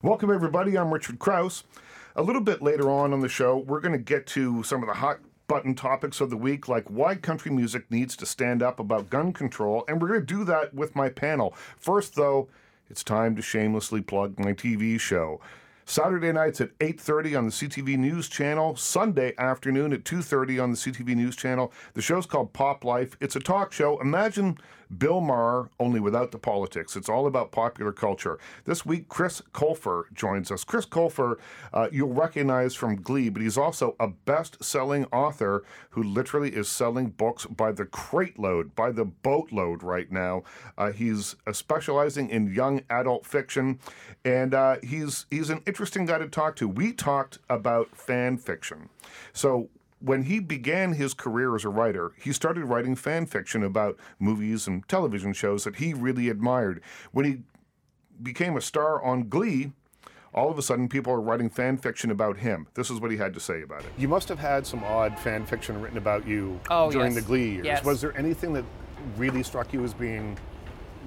[0.00, 0.78] Welcome, everybody.
[0.78, 1.64] I'm Richard Crouse.
[2.14, 4.86] A little bit later on on the show, we're going to get to some of
[4.86, 8.78] the hot button topics of the week, like why country music needs to stand up
[8.78, 11.52] about gun control, and we're going to do that with my panel.
[11.76, 12.46] First, though,
[12.88, 15.40] it's time to shamelessly plug my TV show.
[15.84, 20.76] Saturday nights at 8:30 on the CTV News Channel, Sunday afternoon at 2:30 on the
[20.76, 21.72] CTV News Channel.
[21.94, 23.16] The show's called Pop Life.
[23.20, 24.00] It's a talk show.
[24.00, 24.58] Imagine
[24.96, 26.96] Bill Maher only without the politics.
[26.96, 28.38] It's all about popular culture.
[28.64, 30.64] This week Chris Colfer joins us.
[30.64, 31.36] Chris Colfer,
[31.72, 37.10] uh, you'll recognize from Glee, but he's also a best-selling author who literally is selling
[37.10, 40.42] books by the crate load, by the boatload right now.
[40.76, 43.78] Uh, he's uh, specializing in young adult fiction,
[44.24, 46.68] and uh, he's he's an interesting guy to talk to.
[46.68, 48.88] We talked about fan fiction.
[49.32, 49.68] So
[50.00, 54.66] when he began his career as a writer, he started writing fan fiction about movies
[54.66, 56.80] and television shows that he really admired.
[57.12, 57.38] When he
[58.22, 59.72] became a star on Glee,
[60.34, 62.68] all of a sudden people are writing fan fiction about him.
[62.74, 63.92] This is what he had to say about it.
[63.96, 67.22] You must have had some odd fan fiction written about you Oh, during yes.
[67.22, 67.66] the Glee years.
[67.66, 67.84] Yes.
[67.84, 68.64] Was there anything that
[69.16, 70.38] really struck you as being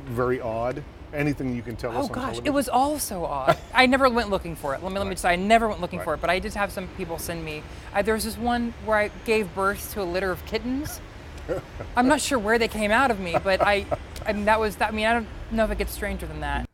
[0.08, 0.84] very odd?
[1.14, 2.46] Anything you can tell us Oh gosh, television?
[2.48, 3.58] it was all so odd.
[3.74, 4.82] I never went looking for it.
[4.84, 6.06] Let me let me just say, I never went looking Right.
[6.06, 6.22] for it.
[6.22, 7.64] But I did have some people send me.
[7.94, 11.02] Uh, there was this one where I gave birth to a litter of kittens.
[11.98, 13.86] I'm not sure where they came out of me, but I,
[14.26, 14.90] I mean, that was that.
[14.90, 16.68] I mean, I don't know if it gets stranger than that.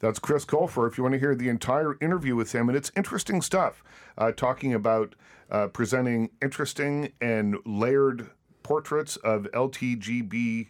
[0.00, 0.88] That's Chris Colfer.
[0.88, 3.82] If you want to hear the entire interview with him, and it's interesting stuff,
[4.16, 5.14] uh, talking about
[5.50, 8.30] uh, presenting interesting and layered
[8.62, 10.66] portraits of LTGBQ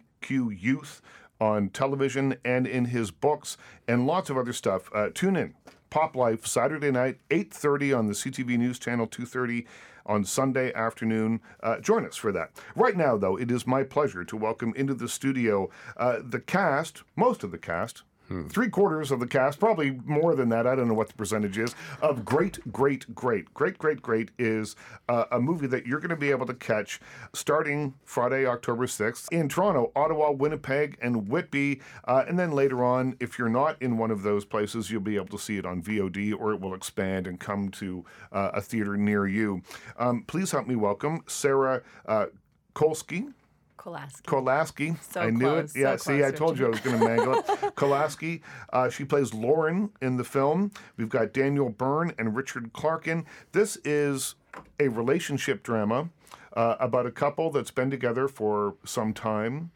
[0.61, 1.01] youth
[1.39, 4.89] on television and in his books, and lots of other stuff.
[4.93, 5.53] Uh, tune in.
[5.89, 9.65] Pop Life Saturday night, 8:30 on the CTV News Channel, 2:30
[10.05, 11.39] on Sunday afternoon.
[11.61, 12.51] Uh, join us for that.
[12.75, 17.03] Right now, though, it is my pleasure to welcome into the studio uh, the cast,
[17.15, 18.03] most of the cast,
[18.49, 20.67] three quarters of the cast, probably more than that.
[20.67, 23.53] I don't know what the percentage is of Great, Great, Great.
[23.53, 24.75] Great, Great, Great is
[25.07, 26.99] uh, a movie that you're going to be able to catch
[27.33, 31.81] starting Friday, October 6th in Toronto, Ottawa, Winnipeg, and Whitby.
[32.05, 35.15] Uh, and then later on, if you're not in one of those places, you'll be
[35.15, 38.61] able to see it on VOD or it will expand and come to uh, a
[38.61, 39.61] theater near you.
[39.97, 42.27] Um, please help me welcome Sarah uh,
[42.73, 43.33] Kolsky.
[43.79, 44.21] Kolasky.
[44.23, 45.01] Kolasky.
[45.01, 45.79] So I knew close, it.
[45.79, 47.45] Yeah, so see, I told you I was going to mangle it.
[47.75, 48.41] Kolasky.
[48.73, 50.71] Uh, she plays Lauren in the film.
[50.97, 53.25] We've got Daniel Beirne and Richard Clarkin.
[53.53, 54.35] This is
[54.79, 56.09] a relationship drama
[56.57, 59.71] uh, about a couple that's been together for some time.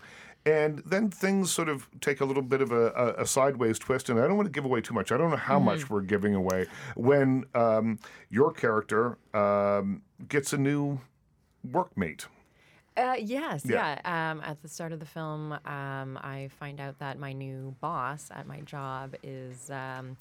[0.46, 4.09] And then things sort of take a little bit of a, a, a sideways twist,
[4.09, 5.13] and I don't want to give away too much.
[5.13, 6.66] I don't know how much we're giving away
[6.97, 7.97] when um,
[8.30, 11.00] your character um, gets a new
[11.66, 12.25] workmate.
[12.96, 13.98] Uh, yes, Yeah.
[14.04, 14.31] yeah.
[14.31, 18.30] Um, at the start of the film, um, I find out that my new boss
[18.31, 20.16] at my job is um,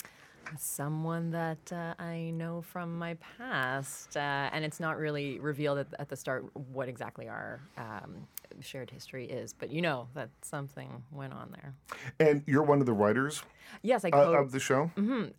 [0.59, 4.17] someone that uh, I know from my past.
[4.17, 4.21] Uh,
[4.53, 8.27] and it's not really revealed at, at the start what exactly our um,
[8.61, 9.53] shared history is.
[9.53, 11.75] But you know that something went on there.
[12.21, 13.43] And you're one of the writers
[13.81, 14.91] Yes, I uh, of the show.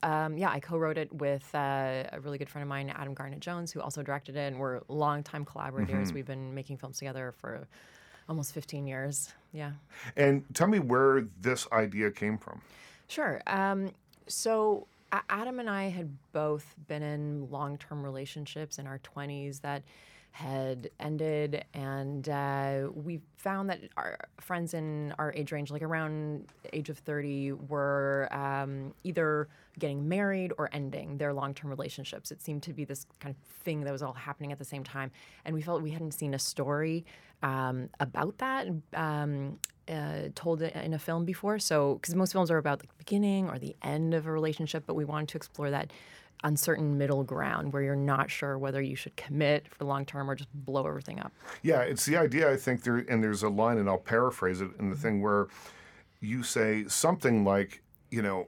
[0.01, 3.39] Um, yeah, I co-wrote it with uh, a really good friend of mine, Adam Garnett
[3.39, 6.07] Jones, who also directed it, and we're longtime collaborators.
[6.07, 6.15] Mm-hmm.
[6.15, 7.67] We've been making films together for
[8.27, 9.33] almost 15 years.
[9.51, 9.73] Yeah,
[10.17, 12.61] And tell me where this idea came from.
[13.07, 13.41] sure.
[13.45, 13.91] Um,
[14.25, 14.87] so
[15.29, 19.83] Adam and I had both been in long-term relationships in our 20s that
[20.33, 26.47] had ended, and uh, we found that our friends in our age range, like around
[26.73, 32.31] age of 30, were um, either getting married or ending their long-term relationships.
[32.31, 34.83] It seemed to be this kind of thing that was all happening at the same
[34.83, 35.11] time,
[35.45, 37.05] and we felt we hadn't seen a story
[37.43, 41.59] um, about that um, uh, told in a film before.
[41.59, 44.95] So, because most films are about the beginning or the end of a relationship, but
[44.95, 45.93] we wanted to explore that
[46.43, 50.35] uncertain middle ground where you're not sure whether you should commit for long term or
[50.35, 51.31] just blow everything up.
[51.61, 52.51] Yeah, it's the idea.
[52.51, 55.47] I think there, and there's a line, and I'll paraphrase it in the thing where
[56.19, 58.47] you say something like, you know,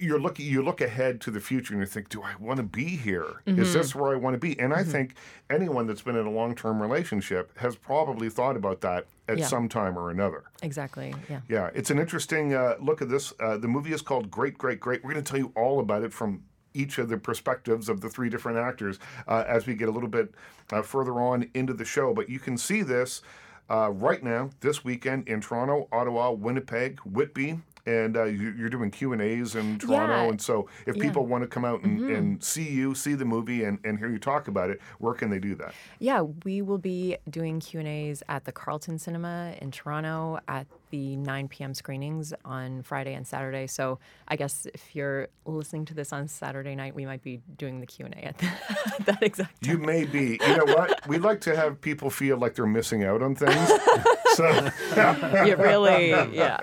[0.00, 2.64] you're looking, you look ahead to the future, and you think, do I want to
[2.64, 3.42] be here?
[3.46, 4.58] Is this where I want to be?
[4.58, 5.14] And I think
[5.50, 9.46] anyone that's been in a long-term relationship has probably thought about that at Yeah.
[9.46, 10.44] some time or another.
[10.62, 11.14] Exactly.
[11.30, 11.40] Yeah.
[11.48, 13.32] Yeah, it's an interesting uh, look at this.
[13.38, 15.04] Uh, the movie is called Great, Great, Great.
[15.04, 16.42] We're going to tell you all about it from
[16.74, 18.98] each of the perspectives of the three different actors
[19.28, 20.34] uh, as we get a little bit
[20.72, 22.12] uh, further on into the show.
[22.14, 23.22] But you can see this
[23.70, 27.60] uh, right now, this weekend in Toronto, Ottawa, Winnipeg, Whitby.
[27.84, 30.28] And uh, you, you're doing Q and A's in Toronto, Yeah.
[30.28, 33.64] and so if people want to come out and, and see you, see the movie,
[33.64, 35.74] and, and hear you talk about it, where can they do that?
[35.98, 40.68] Yeah, we will be doing Q and A's at the Carlton Cinema in Toronto, at
[40.92, 41.74] the 9 p.m.
[41.74, 43.66] screenings on Friday and Saturday.
[43.66, 43.98] So
[44.28, 47.86] I guess if you're listening to this on Saturday night, we might be doing the
[47.86, 48.38] Q and A at
[49.06, 49.72] that exact Time.
[49.72, 50.38] You may be.
[50.46, 51.08] You know what?
[51.08, 53.56] We like to have people feel like they're missing out on things.
[54.34, 56.58] so yeah, really, yeah.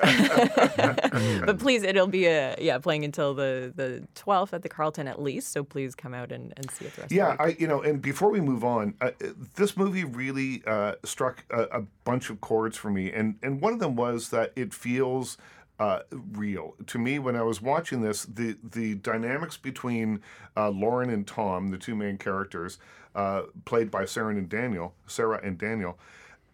[1.46, 5.22] but please, it'll be a yeah playing until the the 12th at the Carlton at
[5.22, 5.52] least.
[5.52, 7.58] So please come out and, and see it the rest yeah, of the week.
[7.58, 9.12] I you know, and before we move on, uh,
[9.56, 13.74] this movie really uh, struck a, a bunch of chords for me, and and one
[13.74, 15.38] of them was that it feels.
[15.80, 16.02] Uh,
[16.34, 18.24] real to me when I was watching this.
[18.26, 20.20] The the dynamics between
[20.58, 22.80] uh, Lauren and Tom, the two main characters,
[23.16, 25.98] uh, played by Sarah and Daniel, Sarah and Daniel,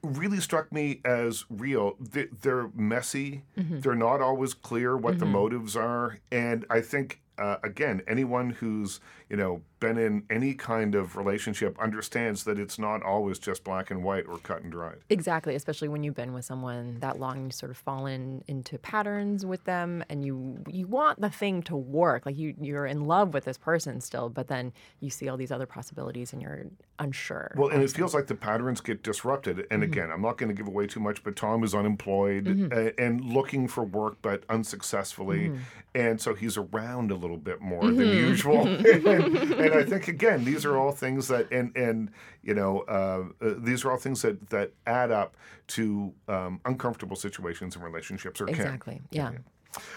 [0.04, 1.96] really struck me as real.
[2.00, 3.42] They, they're messy.
[3.82, 9.00] They're not always clear what the motives are, and I think uh, again, anyone who's
[9.30, 13.92] you know been in any kind of relationship understands that it's not always just black
[13.92, 14.98] and white or cut and dried.
[15.10, 18.78] Exactly, especially when you've been with someone that long, you sort of fall in into
[18.78, 22.26] patterns with them, and you you want the thing to work.
[22.26, 25.52] Like you you're in love with this person still, but then you see all these
[25.52, 26.66] other possibilities, and you're
[27.00, 27.54] unsure.
[27.58, 29.60] Well, and it feels like the patterns get disrupted.
[29.72, 29.92] And mm-hmm.
[29.92, 32.72] again, I'm not going to give away too much, but Tom is unemployed mm-hmm.
[32.72, 35.50] a- and looking for work, but unsuccessfully.
[35.50, 35.58] Mm-hmm.
[35.94, 38.68] And so he's around a little bit more than usual.
[38.68, 42.12] and, and I think again, these are all things that, and and
[42.44, 45.36] you know, uh, uh, these are all things that that add up
[45.68, 48.56] to um, uncomfortable situations in relationships or can.
[48.56, 49.32] exactly, yeah.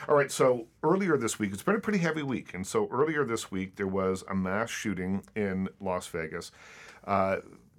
[0.08, 2.52] All right, so earlier this week, it's been a pretty heavy week.
[2.52, 6.50] And so earlier this week, there was a mass shooting in Las Vegas.
[7.06, 7.36] Uh,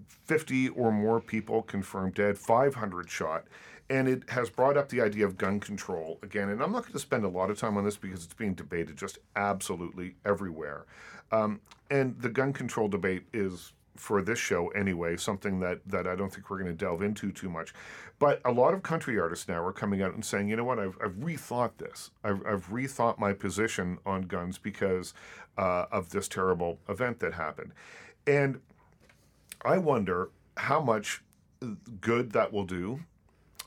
[0.07, 3.45] 50 or more people confirmed dead, 500 shot.
[3.89, 6.49] And it has brought up the idea of gun control again.
[6.49, 8.53] And I'm not going to spend a lot of time on this because it's being
[8.53, 10.85] debated just absolutely everywhere.
[11.31, 11.59] Um,
[11.89, 16.31] and the gun control debate is for this show anyway, something that, that I don't
[16.33, 17.73] think we're going to delve into too much.
[18.17, 20.79] But a lot of country artists now are coming out and saying, you know what,
[20.79, 22.11] I've, I've rethought this.
[22.23, 25.13] I've, I've rethought my position on guns because
[25.57, 27.73] uh, of this terrible event that happened.
[28.25, 28.61] And
[29.65, 31.21] I wonder how much
[31.99, 33.01] good that will do.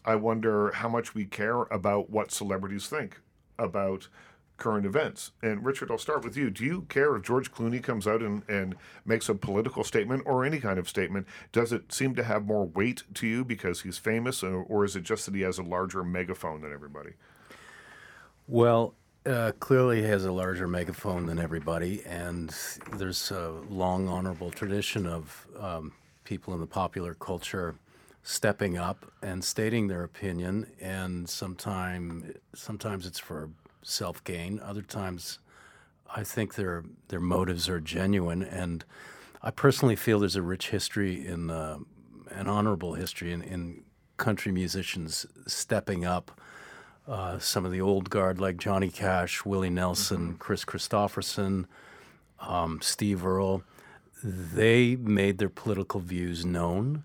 [0.04, 3.20] I wonder how much we care about what celebrities think
[3.58, 4.08] about
[4.56, 5.32] current events.
[5.42, 6.50] And Richard, I'll start with you.
[6.50, 10.44] Do you care if George Clooney comes out and, and makes a political statement or
[10.44, 11.26] any kind of statement?
[11.50, 14.94] Does it seem to have more weight to you because he's famous, or, or is
[14.94, 17.14] it just that he has a larger megaphone than everybody?
[18.46, 18.94] Well,
[19.26, 22.54] uh, clearly he has a larger megaphone than everybody, and
[22.96, 25.92] there's a long, honorable tradition of um,
[26.24, 27.74] people in the popular culture
[28.22, 30.66] stepping up and stating their opinion.
[30.80, 33.50] And sometime, sometimes it's for
[33.82, 34.60] self gain.
[34.60, 35.38] Other times,
[36.14, 38.42] I think their their motives are genuine.
[38.42, 38.84] And
[39.42, 41.78] I personally feel there's a rich history in uh,
[42.30, 43.82] an honorable history in, in
[44.16, 46.30] country musicians stepping up
[47.08, 51.64] uh, some of the old guard like Johnny Cash, Willie Nelson, Kris Kristofferson,
[52.40, 53.64] um, Steve Earle,
[54.22, 57.02] they made their political views known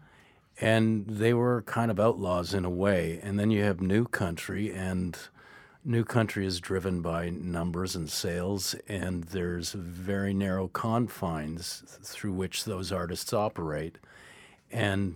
[0.60, 3.20] and they were kind of outlaws in a way.
[3.22, 5.18] And then you have New Country, and
[5.86, 12.66] New Country is driven by numbers and sales, and there's very narrow confines through which
[12.66, 13.98] those artists operate.
[14.72, 15.16] And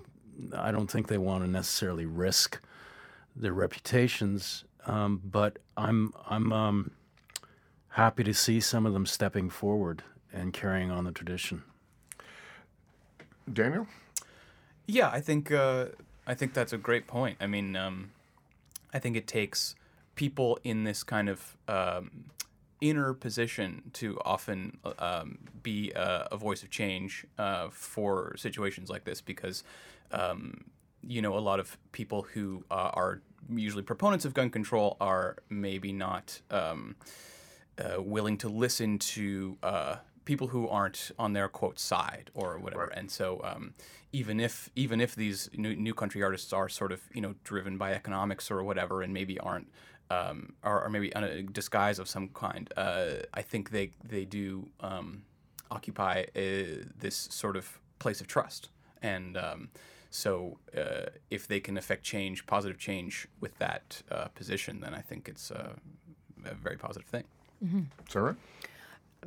[0.55, 2.59] I don't think they want to necessarily risk
[3.35, 6.91] their reputations um, but I'm I'm um,
[7.89, 10.03] happy to see some of them stepping forward
[10.33, 11.63] and carrying on the tradition.
[13.51, 13.87] Daniel?
[14.87, 15.87] Yeah, I think uh,
[16.27, 17.37] I think that's a great point.
[17.39, 18.11] I mean, um,
[18.93, 19.75] I think it takes
[20.15, 22.25] people in this kind of um,
[22.81, 29.03] inner position to often um, be a, a voice of change uh, for situations like
[29.03, 29.63] this because
[30.11, 30.65] um,
[31.01, 35.37] you know a lot of people who uh, are usually proponents of gun control are
[35.49, 36.95] maybe not um,
[37.77, 42.85] uh, willing to listen to uh, people who aren't on their quote side or whatever.
[42.85, 43.73] And so um,
[44.11, 47.77] even if even if these new, new country artists are sort of you know driven
[47.77, 49.69] by economics or whatever, and maybe aren't
[50.09, 54.25] um, or, or maybe on a disguise of some kind, uh, I think they they
[54.25, 55.23] do um,
[55.69, 58.69] occupy uh, this sort of place of trust
[59.01, 59.37] and.
[59.37, 59.69] Um,
[60.13, 64.99] so uh, if they can affect change, positive change with that uh, position, then I
[64.99, 65.69] think it's uh,
[66.43, 67.23] a very positive thing.
[68.09, 68.35] Sarah?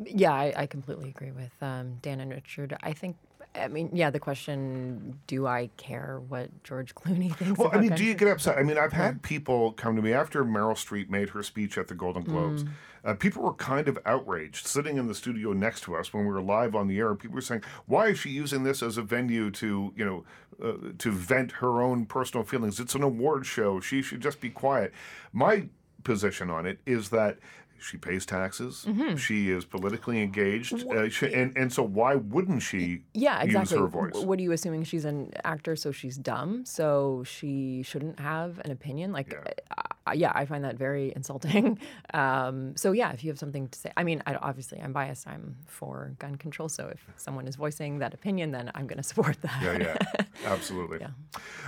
[0.05, 2.77] Yeah, I, I completely agree with um, Dan and Richard.
[2.83, 3.17] I think
[3.57, 7.59] I mean, yeah, the question: Do I care what George Clooney thinks?
[7.59, 8.59] Well, I mean, do you get upset?
[8.59, 11.89] I mean, I've had people come to me after Meryl Streep made her speech at
[11.89, 12.65] the Golden Globes.
[12.65, 12.69] Mm.
[13.05, 16.33] Uh, people were kind of outraged sitting in the studio next to us when we
[16.33, 17.15] were live on the air.
[17.15, 20.25] People were saying, "Why is she using this as a venue to, you know,
[20.63, 22.81] uh, to vent her own personal feelings?
[22.81, 23.79] It's an award show.
[23.79, 24.93] She should just be quiet."
[25.33, 25.69] My
[26.03, 27.39] position on it is that
[27.81, 28.85] she pays taxes.
[28.89, 29.17] Mm-hmm.
[29.17, 33.77] She is politically engaged, uh, she, and and so why wouldn't she Yeah, exactly.
[33.77, 34.15] use her voice?
[34.25, 34.85] What are you assuming?
[34.85, 39.13] She's an actor, so she's dumb, so she shouldn't have an opinion.
[39.13, 39.53] Like, Yeah.
[40.07, 41.79] uh, yeah, I find that very insulting.
[42.15, 45.27] Um, so yeah, if you have something to say, I mean, I, obviously I'm biased.
[45.27, 49.03] I'm for gun control, so if someone is voicing that opinion, then I'm going to
[49.03, 49.61] support that.
[49.63, 51.05] Yeah, yeah, absolutely.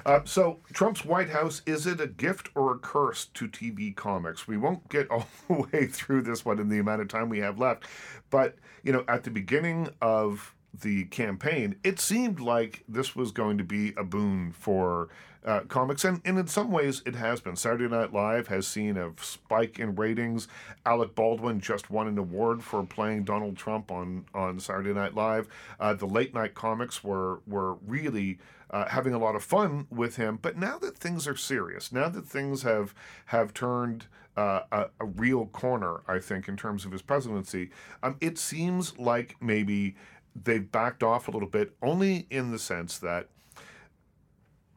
[0.04, 4.46] Uh, so, Trump's White House is it a gift or a curse to TV comics?
[4.46, 7.38] We won't get all the way through this one in the amount of time we
[7.41, 7.85] have left,
[8.31, 13.59] but you know, at the beginning of the campaign, it seemed like this was going
[13.59, 15.09] to be a boon for
[15.45, 17.55] uh, comics, and, and in some ways it has been.
[17.55, 20.49] Saturday Night Live has seen a spike in ratings.
[20.85, 25.47] Alec Baldwin just won an award for playing Donald Trump on, on Saturday Night Live.
[25.79, 28.38] Uh, the late night comics were were really
[28.71, 30.38] uh, having a lot of fun with him.
[30.43, 32.93] But now that things are serious, now that things have
[33.26, 37.71] have turned uh, a, a real corner, I think, in terms of his presidency,
[38.02, 39.97] um, it seems like maybe
[40.45, 43.28] they've backed off a little bit, only in the sense that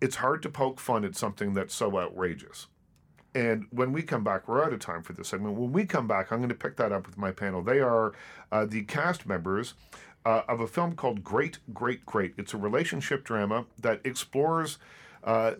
[0.01, 2.67] it's hard to poke fun at something that's so outrageous.
[3.35, 5.55] And when we come back, we're out of time for this segment.
[5.55, 7.61] When we come back, I'm going to pick that up with my panel.
[7.61, 8.13] They are
[8.51, 9.75] uh, the cast members
[10.25, 12.33] uh, of a film called Great, Great, Great.
[12.37, 14.79] It's a relationship drama that explores
[15.23, 15.53] uh,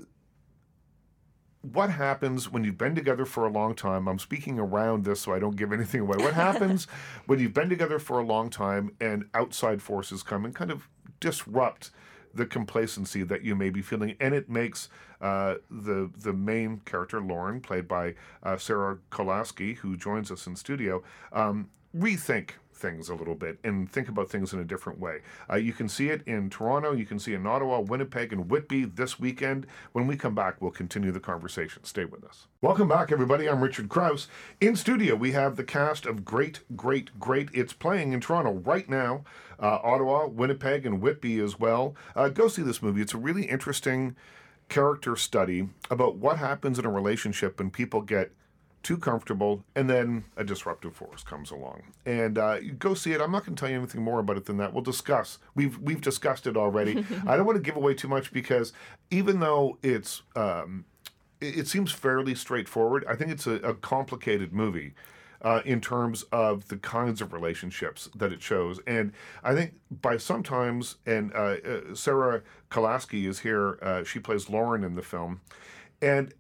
[1.62, 4.08] what happens when you've been together for a long time.
[4.08, 6.18] I'm speaking around this so I don't give anything away.
[6.18, 6.86] What happens
[7.26, 10.88] when you've been together for a long time and outside forces come and kind of
[11.20, 11.92] disrupt
[12.34, 14.88] the complacency that you may be feeling, and it makes
[15.20, 18.14] uh, the the main character Lauren, played by
[18.44, 23.92] uh, Sarah Kolasky, who joins us in studio, um, rethink things a little bit and
[23.92, 25.20] think about things in a different way.
[25.50, 28.50] Uh, you can see it in Toronto, you can see it in Ottawa, Winnipeg, and
[28.50, 29.68] Whitby this weekend.
[29.92, 31.84] When we come back, we'll continue the conversation.
[31.84, 32.48] Stay with us.
[32.62, 33.48] Welcome back, everybody.
[33.48, 34.28] I'm Richard Crouse.
[34.60, 37.50] In studio, we have the cast of Great, Great, Great.
[37.54, 39.24] It's playing in Toronto right now,
[39.60, 41.96] uh, Ottawa, Winnipeg, and Whitby as well.
[42.16, 43.02] Uh, go see this movie.
[43.02, 44.16] It's a really interesting
[44.70, 48.32] character study about what happens in a relationship when people get
[48.84, 51.84] too comfortable, and then a disruptive force comes along.
[52.06, 53.22] And uh, you go see it.
[53.22, 54.74] I'm not going to tell you anything more about it than that.
[54.74, 55.38] We'll discuss.
[55.56, 57.06] We've we've discussed it already.
[57.28, 58.74] I don't want to give away too much because
[59.12, 60.86] even though it's um,
[61.42, 64.94] it, it seems fairly straightforward, I think it's a, a complicated movie.
[65.42, 70.18] Uh, in terms of the kinds of relationships that it shows, and I think by
[70.18, 73.80] sometimes, and uh, uh, Sarah Kolasky is here.
[73.82, 75.40] Uh, she plays Lauren in the film,
[76.02, 76.34] and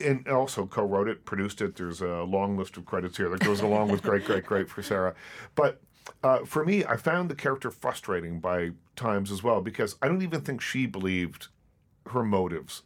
[0.00, 1.76] and also co-wrote it, produced it.
[1.76, 4.82] There's a long list of credits here that goes along with great, great, great for
[4.82, 5.14] Sarah.
[5.54, 5.80] But
[6.22, 10.22] uh, for me, I found the character frustrating by times as well because I don't
[10.22, 11.48] even think she believed
[12.10, 12.82] her motives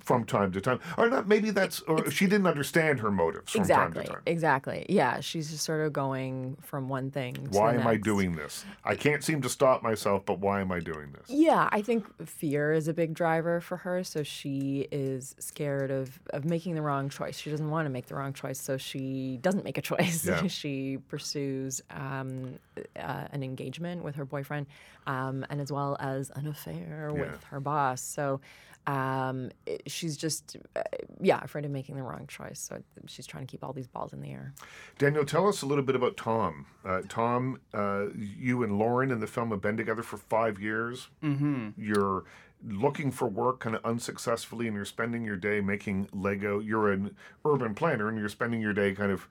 [0.00, 1.28] from time to time, or not.
[1.28, 3.94] Maybe that's or she didn't understand her motives from Exactly.
[4.02, 4.22] time to time.
[4.26, 4.86] Exactly.
[4.88, 7.34] Yeah, she's just sort of going from one thing.
[7.34, 8.64] To Why am I doing this?
[8.84, 11.28] I can't seem to stop myself, but why am I doing this?
[11.28, 14.02] Yeah, I think fear is a big driver for her.
[14.04, 17.38] So she is scared of, of making the wrong choice.
[17.38, 20.26] She doesn't want to make the wrong choice, so she doesn't make a choice.
[20.26, 20.46] Yeah.
[20.48, 22.58] she pursues um,
[22.96, 24.66] uh, an engagement with her boyfriend,
[25.06, 27.20] um, and as well as an affair Yeah.
[27.20, 28.00] with her boss.
[28.00, 28.40] So
[28.88, 30.82] um, it- she's just, uh,
[31.20, 32.58] yeah, afraid of making the wrong choice.
[32.58, 34.54] So she's trying to keep all these balls in the air.
[34.98, 36.66] Daniel, tell us a little bit about Tom.
[36.84, 41.08] Uh, Tom, uh, you and Lauren in the film have been together for five years.
[41.22, 41.70] Mm-hmm.
[41.76, 42.24] You're
[42.66, 46.58] looking for work kind of unsuccessfully, and you're spending your day making Lego.
[46.58, 47.14] You're an
[47.44, 49.28] urban planner, and you're spending your day kind of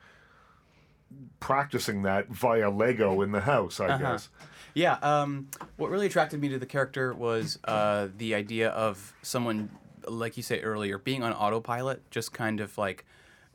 [1.40, 4.30] practicing that via Lego in the house, I guess.
[4.78, 5.00] Yeah.
[5.02, 9.72] Um, what really attracted me to the character was uh, the idea of someone,
[10.08, 13.04] like you say earlier, being on autopilot, just kind of like,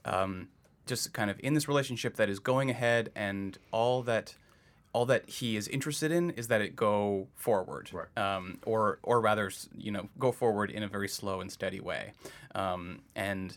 [0.05, 0.49] um,
[0.85, 4.35] just kind of in this relationship that is going ahead, and all that,
[4.93, 8.19] all that he is interested in is that it go forward, Right.
[8.19, 9.49] um, or or rather,
[9.79, 12.15] you know, go forward in a very slow and steady way,
[12.57, 13.57] um, and.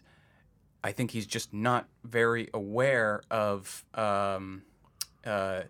[0.83, 4.61] I think he's just not very aware of um,
[5.25, 5.61] uh,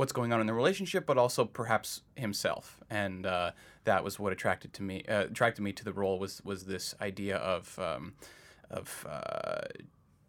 [0.00, 2.80] what's going on in the relationship, but also perhaps himself.
[2.88, 3.52] And uh,
[3.84, 5.04] that was what attracted to me.
[5.06, 8.14] Uh, attracted me to the role was was this idea of um,
[8.70, 9.68] of uh,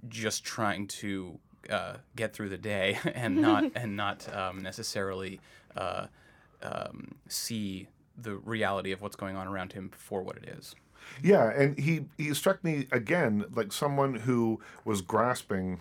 [0.09, 5.39] just trying to uh, get through the day and not and not um, necessarily
[5.77, 6.07] uh,
[6.61, 7.87] um, see
[8.17, 10.75] the reality of what's going on around him for what it is.
[11.23, 15.79] Yeah, and he he struck me again like someone who was grasping,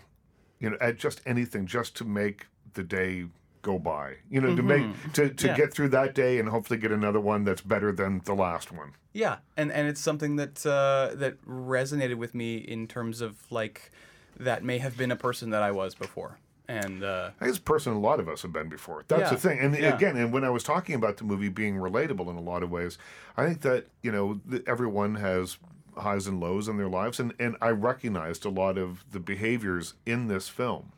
[0.61, 3.26] you know, at just anything just to make the day
[3.62, 4.17] go by.
[4.31, 5.57] You know, to make to, to Yeah.
[5.57, 8.93] get through that day and hopefully get another one that's better than the last one.
[9.12, 13.90] Yeah, and and it's something that uh, that resonated with me in terms of like
[14.38, 16.38] that may have been a person that I was before,
[16.69, 19.05] and uh, I guess a person a lot of us have been before.
[19.09, 19.59] That's Yeah, the thing.
[19.59, 19.95] And yeah.
[19.95, 22.71] again, and when I was talking about the movie being relatable in a lot of
[22.71, 22.97] ways,
[23.37, 25.59] I think that, you know, everyone has
[25.97, 27.19] highs and lows in their lives.
[27.21, 30.93] And, and I recognized a lot of the behaviors in this film.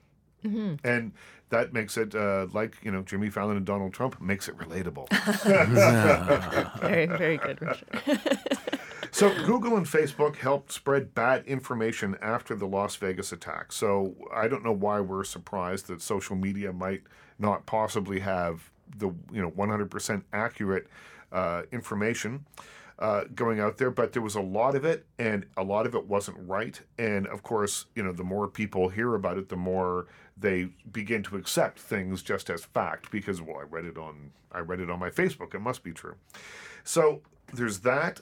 [0.84, 1.12] And
[1.50, 5.08] that makes it, uh, like, you know, Jimmy Fallon and Donald Trump makes it relatable.
[6.80, 8.48] Very, very good, Richard.
[9.14, 13.70] So Google and Facebook helped spread bad information after the Las Vegas attack.
[13.70, 17.02] So I don't know why we're surprised that social media might
[17.38, 20.86] not possibly have the you know 100% accurate
[21.30, 22.46] uh, information
[22.98, 25.94] uh, going out there, but there was a lot of it, and a lot of
[25.94, 26.80] it wasn't right.
[26.98, 30.06] And of course, you know, the more people hear about it, the more
[30.42, 34.58] they begin to accept things just as fact because well, I read it on I
[34.58, 35.54] read it on my Facebook.
[35.54, 36.16] It must be true.
[36.84, 37.22] So
[37.52, 38.20] there's that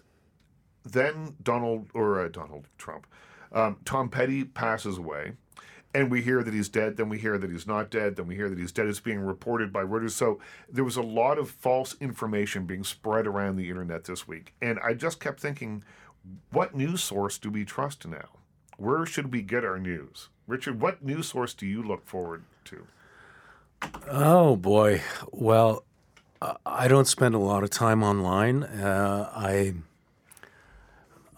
[0.84, 3.06] then Donald or uh, Donald Trump,
[3.52, 5.32] um, Tom Petty passes away,
[5.94, 6.96] and we hear that he's dead.
[6.96, 8.16] Then we hear that he's not dead.
[8.16, 8.86] Then we hear that he's dead.
[8.86, 10.12] It's being reported by Reuters.
[10.12, 14.54] So there was a lot of false information being spread around the internet this week,
[14.60, 15.84] and I just kept thinking,
[16.50, 18.28] what news source do we trust now?
[18.76, 20.28] Where should we get our news?
[20.50, 22.86] Richard, what news source do you look forward to?
[24.08, 25.00] Oh boy.
[25.30, 25.84] Well,
[26.66, 28.64] I don't spend a lot of time online.
[28.64, 29.74] Uh, I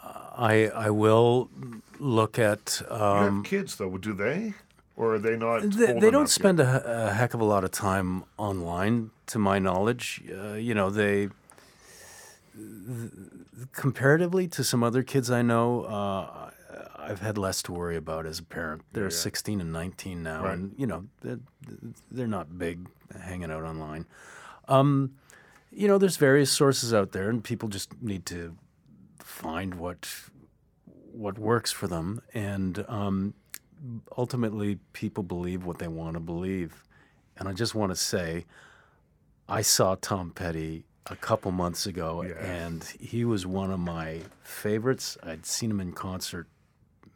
[0.03, 1.51] I I will
[1.99, 2.83] look at.
[2.91, 4.55] You Um, have kids though, do they,
[4.97, 5.71] or are they not?
[5.71, 9.59] they, they don't spend a, a heck of a lot of time online, to my
[9.59, 10.23] knowledge.
[10.33, 11.29] Uh, you know, they
[13.73, 16.42] comparatively to some other kids I know, uh,
[17.03, 18.83] I've had less to worry about as a parent.
[18.93, 20.53] They're 16 and 19 now, Right.
[20.55, 21.41] and you know they're,
[22.11, 22.89] they're not big
[23.21, 24.07] hanging out online.
[24.69, 25.15] Um,
[25.71, 28.57] you know, there's various sources out there, and people just need to
[29.19, 30.09] find what
[31.13, 33.35] what works for them, and um,
[34.17, 36.85] ultimately, people believe what they want to believe.
[37.37, 38.45] And I just want to say,
[39.49, 42.35] I saw Tom Petty a couple months ago, Yeah.
[42.45, 45.19] and he was one of my favorites.
[45.23, 46.47] I'd seen him in concert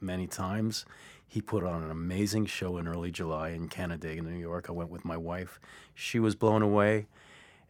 [0.07, 0.87] many times.
[1.29, 4.66] He put on an amazing show in early July in Canandaigua, New York.
[4.69, 5.61] I went with my wife.
[5.92, 7.09] She was blown away,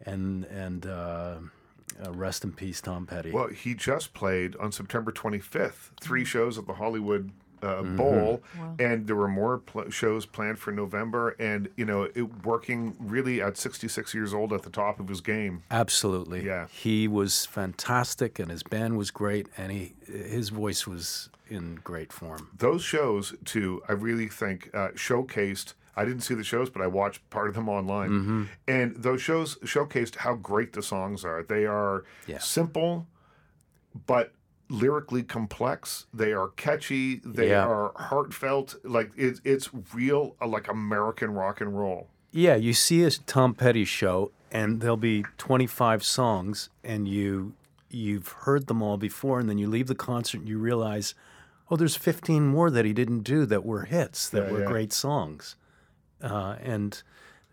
[0.05, 1.39] and and uh,
[2.05, 3.33] uh, rest in peace, Tom Petty.
[3.33, 7.33] Well, he just played on September 25th, three shows at the Hollywood
[7.67, 7.97] uh, Mm-hmm.
[7.97, 8.43] Bowl,
[8.79, 11.31] and there were more pl- shows planned for November.
[11.39, 15.21] And you know, it, working really at 66 years old at the top of his
[15.21, 15.63] game.
[15.71, 16.45] Absolutely.
[16.47, 16.67] Yeah.
[16.71, 22.13] He was fantastic, and his band was great, and he his voice was in great
[22.13, 22.49] form.
[22.57, 25.75] Those shows, too, I really think uh, showcased.
[25.99, 28.43] I didn't see the shows, but I watched part of them online, Mm-hmm.
[28.69, 31.43] and those shows showcased how great the songs are.
[31.43, 32.39] They are Yeah.
[32.41, 33.07] simple,
[34.07, 34.33] but
[34.69, 36.07] lyrically complex.
[36.13, 37.21] They are catchy.
[37.25, 37.67] They Yeah.
[37.67, 38.77] are heartfelt.
[38.85, 42.09] Like it, it's real, uh, like American rock and roll.
[42.33, 47.55] Yeah, you see a Tom Petty show, and there'll be 25 songs, and you
[47.89, 51.15] you've heard them all before, and then you leave the concert and you realize,
[51.71, 54.67] oh, there's 15 more that he didn't do that were hits, that Yeah, were yeah.
[54.67, 55.55] great songs,
[56.21, 57.01] uh, and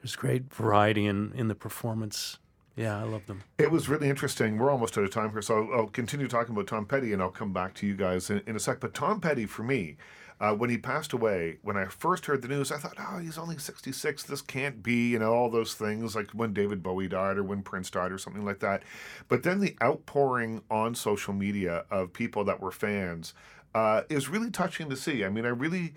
[0.02, 2.40] there's great variety in in the performance.
[2.76, 3.44] Yeah, I love them.
[3.60, 4.58] It was really interesting.
[4.58, 7.22] We're almost out of time here, so I'll, I'll continue talking about Tom Petty, and
[7.22, 8.80] I'll come back to you guys in, in a sec.
[8.80, 9.98] But Tom Petty, for me,
[10.40, 13.38] uh, when he passed away, when I first heard the news, I thought, oh, he's
[13.38, 14.24] only 66.
[14.24, 17.62] This can't be, you know, all those things like when David Bowie died or when
[17.62, 18.84] Prince died or something like that.
[19.28, 23.36] But then the outpouring on social media of people that were fans
[23.76, 25.24] uh, is really touching to see.
[25.24, 25.94] I mean, I really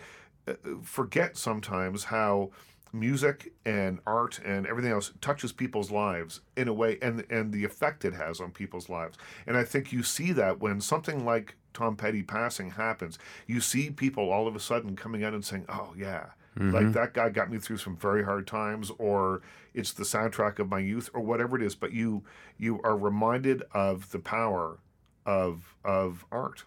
[0.47, 2.51] uh, forget sometimes how
[2.99, 7.65] music and art and everything else touches people's lives in a way and and the
[7.65, 9.17] effect it has on people's lives.
[9.47, 13.91] And i think you see that when something like tom petty passing happens you see
[13.91, 16.27] people all of a sudden coming out and saying oh yeah.
[16.73, 19.43] Like that guy got me through some very hard times or
[19.75, 22.23] it's the soundtrack of my youth or whatever it is but you
[22.57, 24.79] you are reminded of the power
[25.27, 26.65] of of art.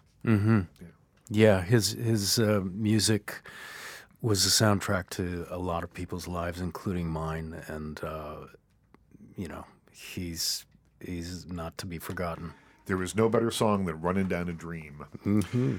[1.28, 3.42] Yeah, his his uh, music
[4.22, 8.36] was the soundtrack to a lot of people's lives, including mine, and uh,
[9.36, 10.66] you know he's
[11.00, 12.52] he's not to be forgotten.
[12.86, 15.04] there is no better song than Running Down a Dream.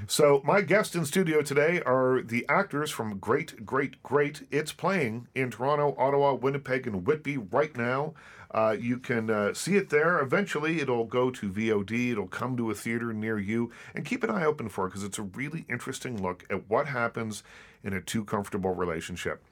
[0.08, 4.48] So, my guests in studio today are the actors from Great, Great, Great.
[4.50, 8.14] It's playing in Toronto, Ottawa, Winnipeg, and Whitby right now.
[8.54, 10.20] Uh, you can uh, see it there.
[10.20, 12.12] Eventually, it'll go to VOD.
[12.12, 13.72] It'll come to a theater near you.
[13.96, 16.88] And keep an eye open for it because it's a really interesting look at what
[16.88, 17.44] happens
[17.84, 19.44] in a too comfortable relationship.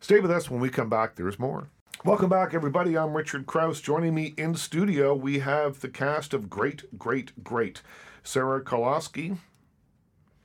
[0.00, 1.16] Stay with us when we come back.
[1.16, 1.68] There's more.
[2.04, 2.96] Welcome back, everybody.
[2.96, 3.80] I'm Richard Crouse.
[3.80, 7.82] Joining me in studio, we have the cast of Great, Great, Great.
[8.22, 9.38] Sarah Kolasky.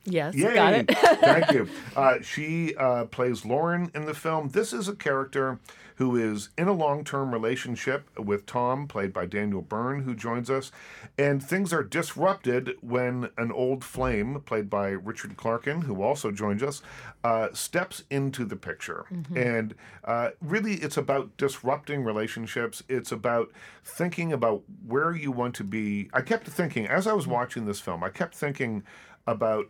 [0.05, 0.53] Yes, Yay!
[0.55, 0.91] got it.
[0.91, 1.67] Thank you.
[1.95, 4.49] Uh, she uh, plays Lauren in the film.
[4.49, 5.59] This is a character
[6.01, 10.49] who is in a long term relationship with Tom, played by Daniel Beirne, who joins
[10.49, 10.71] us.
[11.15, 16.63] And things are disrupted when an old flame, played by Richard Clarkin, who also joins
[16.63, 16.81] us,
[17.23, 19.05] uh, steps into the picture.
[19.37, 22.81] And uh, really, it's about disrupting relationships.
[22.89, 23.51] It's about
[23.85, 26.09] thinking about where you want to be.
[26.15, 28.81] I kept thinking, as I was watching this film, I kept thinking
[29.27, 29.67] about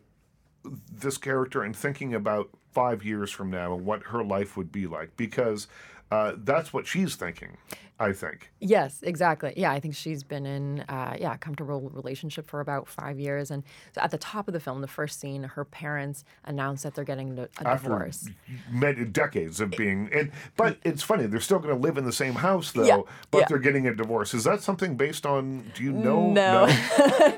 [0.90, 4.88] this character and thinking about five years from now and what her life would be
[4.88, 5.68] like because
[6.12, 7.58] uh, that's what she's thinking,
[8.00, 8.52] I think.
[8.60, 9.54] Yes, exactly.
[9.56, 13.52] Yeah, I think she's been in uh, yeah a comfortable relationship for about five years,
[13.52, 16.96] and so at the top of the film, the first scene, her parents announce that
[16.96, 18.28] they're getting a After divorce.
[18.72, 22.12] many decades of being, and but it's funny they're still going to live in the
[22.12, 23.46] same house though, Yeah, but yeah.
[23.50, 24.34] they're getting a divorce.
[24.34, 25.72] Is that something based on?
[25.76, 26.32] Do you know?
[26.32, 26.66] No,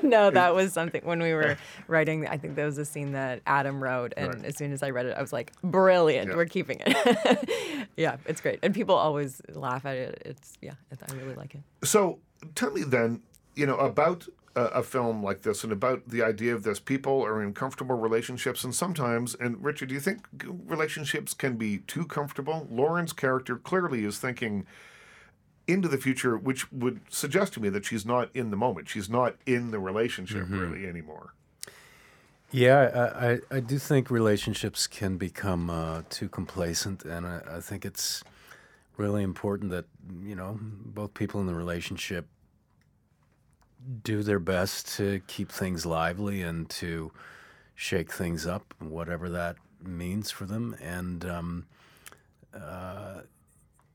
[0.02, 2.26] no, that was something when we were writing.
[2.26, 4.44] I think there was a scene that Adam wrote, and Right.
[4.46, 6.30] as soon as I read it, I was like, "Brilliant!
[6.30, 6.36] Yeah.
[6.36, 10.22] We're keeping it." yeah, it's great, and people always laugh at it.
[10.24, 10.74] It's yeah,
[11.08, 11.62] I really like it.
[11.86, 12.18] So
[12.54, 13.22] tell me then,
[13.54, 16.80] you know, about a, a film like this and about the idea of this.
[16.80, 20.26] People are in comfortable relationships, and sometimes, and Richard, do you think
[20.66, 22.66] relationships can be too comfortable?
[22.70, 24.66] Lauren's character clearly is thinking
[25.66, 28.88] into the future, which would suggest to me that she's not in the moment.
[28.88, 31.32] She's not in the relationship really anymore.
[32.50, 37.60] Yeah, I, I, I do think relationships can become uh, too complacent, and I, I
[37.60, 38.22] think it's
[38.96, 39.86] really important that
[40.22, 42.26] you know both people in the relationship
[44.02, 47.12] do their best to keep things lively and to
[47.74, 50.74] shake things up, whatever that means for them.
[50.80, 51.66] And um,
[52.54, 53.20] uh,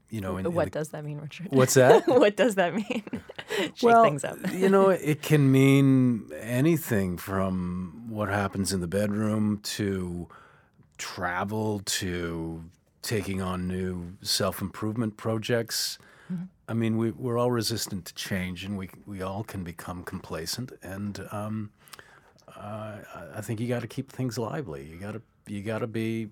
[0.10, 1.48] you know, in, in what the- does that mean, Richard?
[1.50, 2.08] what's that?
[2.08, 3.04] what does that mean?
[3.50, 4.38] Shake well, things up.
[4.52, 10.28] you know, it can mean anything from what happens in the bedroom to
[10.98, 12.64] travel to
[13.10, 15.98] taking on new self improvement projects.
[16.68, 20.72] I mean, we, we're all resistant to change, and we we all can become complacent.
[20.84, 21.72] And um,
[22.56, 24.84] uh, I- I think you got to keep things lively.
[24.86, 26.30] You got to you got to be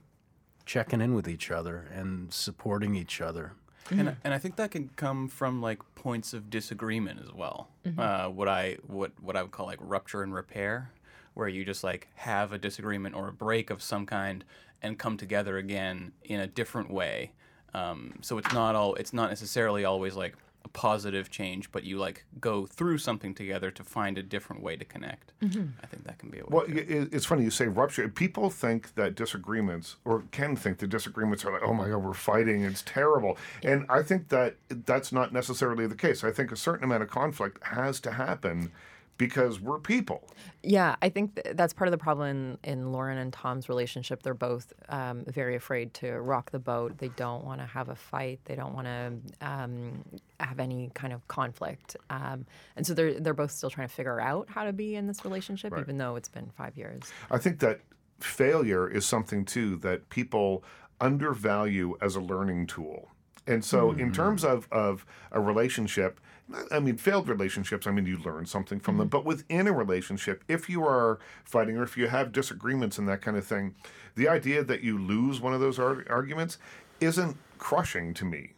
[0.65, 3.53] checking in with each other and supporting each other.
[3.89, 7.69] and and I think that can come from like points of disagreement as well.
[7.97, 10.91] Uh, what I what what I would call like rupture and repair,
[11.37, 14.43] where you just like have a disagreement or a break of some kind
[14.81, 17.31] and come together again in a different way.
[17.73, 21.97] Um, so it's not all it's not necessarily always like a positive change, but you
[21.99, 25.31] like go through something together to find a different way to connect.
[25.43, 26.47] I think that can be a way.
[26.49, 28.07] Well, to- i- i- it's funny you say rupture.
[28.09, 32.13] People think that disagreements, or can think that disagreements are like, oh my God, we're
[32.13, 33.37] fighting, it's terrible.
[33.63, 36.23] And I think that that's not necessarily the case.
[36.23, 38.71] I think a certain amount of conflict has to happen
[39.17, 40.27] because we're people.
[40.63, 44.23] Yeah, I think th- that's part of the problem in, in Lauren and Tom's relationship.
[44.23, 46.97] They're both um, very afraid to rock the boat.
[46.97, 48.39] They don't want to have a fight.
[48.45, 50.03] They don't want to um,
[50.39, 51.97] have any kind of conflict.
[52.09, 55.07] Um, and so they're they're both still trying to figure out how to be in
[55.07, 57.03] this relationship, even though it's been five years.
[57.31, 57.81] I think that
[58.19, 60.63] failure is something too that people
[60.99, 63.09] undervalue as a learning tool.
[63.47, 64.11] And so, in mm-hmm.
[64.11, 66.19] terms of, of a relationship,
[66.71, 69.07] I mean, failed relationships, I mean, you learn something from them.
[69.07, 69.17] Mm-hmm.
[69.17, 73.21] But within a relationship, if you are fighting or if you have disagreements and that
[73.21, 73.75] kind of thing,
[74.15, 76.57] the idea that you lose one of those ar- arguments
[76.99, 78.53] isn't crushing to me.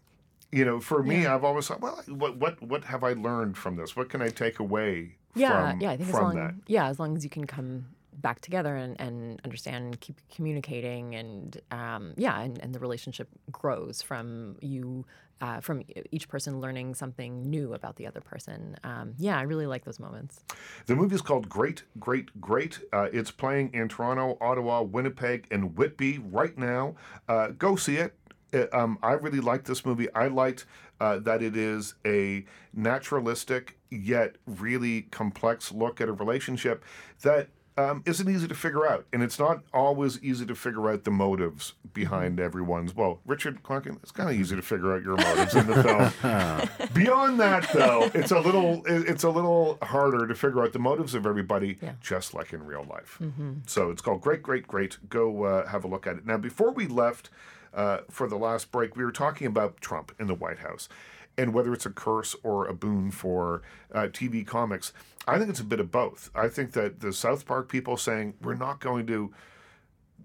[0.52, 3.76] You know, for me, I've always thought, well, what, what, what have I learned from
[3.76, 3.96] this?
[3.96, 5.92] What can I take away Yeah, from, yeah.
[5.92, 6.56] I think as long that?
[6.66, 7.86] yeah, as long as you can come
[8.22, 13.30] back together and, and understand and keep communicating and um, yeah, and, and the relationship
[13.52, 15.06] grows from you
[15.42, 18.76] uh, from each person learning something new about the other person.
[18.84, 20.42] Um, yeah, I really like those moments.
[20.86, 22.80] The movie is called Great, Great, Great.
[22.92, 26.96] Uh, it's playing in Toronto, Ottawa, Winnipeg, and Whitby right now.
[27.28, 28.16] Uh, go see it.
[28.54, 30.14] Uh, um, I really like this movie.
[30.14, 30.66] I liked
[31.00, 36.84] uh, that it is a naturalistic yet really complex look at a relationship
[37.22, 37.48] that
[37.80, 41.12] um, isn't easy to figure out, and it's not always easy to figure out the
[41.12, 42.46] motives behind Mm-hmm.
[42.46, 42.96] everyone's.
[42.96, 46.90] Well, Richard Clarkin, it's kind of easy to figure out your motives in the film.
[46.94, 51.14] Beyond that, though, it's a little it's a little harder to figure out the motives
[51.16, 51.94] of everybody, Yeah.
[52.02, 53.20] just like in real life.
[53.68, 54.98] So it's called Great, Great, Great.
[55.10, 56.26] Go uh, have a look at it.
[56.26, 57.30] Now, before we left
[57.74, 60.90] uh, for the last break, we were talking about Trump in the White House
[61.40, 63.62] and whether it's a curse or a boon for
[63.94, 64.92] uh, TV comics.
[65.26, 66.30] I think it's a bit of both.
[66.36, 69.34] I think that the South Park people saying we're not going to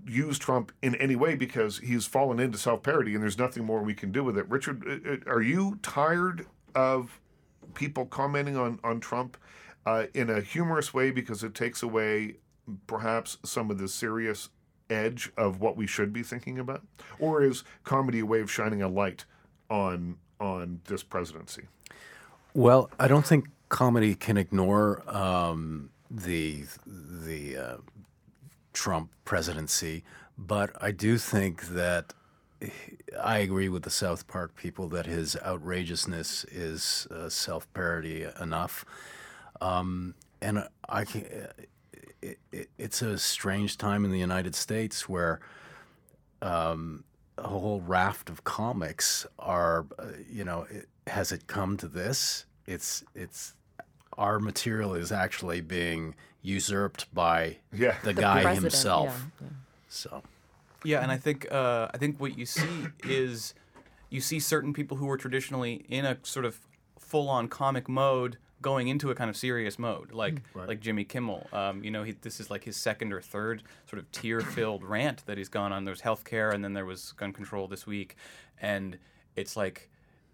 [0.04, 3.80] use Trump in any way because he's fallen into self parody and there's nothing more
[3.80, 4.48] we can do with it.
[4.50, 7.20] Richard, uh, uh, are you tired of
[7.74, 9.36] people commenting on, on Trump
[9.86, 12.34] uh, in a humorous way because it takes away
[12.88, 14.48] perhaps some of the serious
[14.90, 16.82] edge of what we should be thinking about?
[17.20, 19.26] Or is comedy a way of shining a light
[19.70, 21.64] on on this presidency?
[22.54, 27.76] Well, I don't think comedy can ignore um, the the uh,
[28.72, 30.04] Trump presidency,
[30.38, 32.14] but I do think that
[33.20, 38.84] I agree with the South Park people that his outrageousness is uh, self-parody enough,
[39.60, 41.24] um, and I can.
[42.22, 45.40] It, it, it's a strange time in the United States where
[46.40, 47.04] um,
[47.38, 52.46] a whole raft of comics are, uh, you know, it, has it come to this?
[52.66, 53.54] It's it's
[54.16, 57.96] our material is actually being usurped by Yeah.
[58.02, 59.26] the, The guy president, himself.
[59.40, 59.48] yeah,
[59.88, 60.22] So
[60.84, 63.54] Yeah, and I think uh, I think what you see is
[64.10, 66.60] you see certain people who were traditionally in a sort of
[66.98, 71.46] full-on comic mode going into a kind of serious mode, like like Jimmy Kimmel.
[71.52, 75.24] Um, you know, he, this is like his second or third sort of tear-filled rant
[75.26, 75.84] that he's gone on.
[75.84, 78.16] There's healthcare, and then there was gun control this week,
[78.60, 78.96] and
[79.36, 79.90] it's like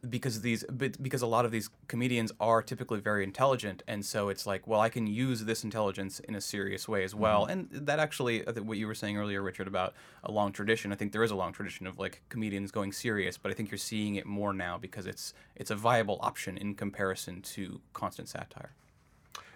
[0.08, 0.64] because these
[1.02, 4.80] because a lot of these comedians are typically very intelligent and so it's like well
[4.80, 8.52] i can use this intelligence in a serious way as well and that actually I
[8.52, 9.92] think what you were saying earlier richard about
[10.24, 13.36] a long tradition i think there is a long tradition of like comedians going serious
[13.36, 16.74] but i think you're seeing it more now because it's it's a viable option in
[16.74, 18.72] comparison to constant satire